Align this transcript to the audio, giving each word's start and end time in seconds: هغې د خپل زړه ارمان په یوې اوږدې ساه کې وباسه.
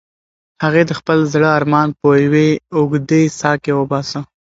هغې 0.63 0.83
د 0.85 0.91
خپل 0.99 1.19
زړه 1.33 1.47
ارمان 1.57 1.89
په 1.99 2.07
یوې 2.25 2.49
اوږدې 2.75 3.21
ساه 3.39 3.55
کې 3.63 3.71
وباسه. 3.79 4.19